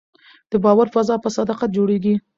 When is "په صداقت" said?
1.23-1.69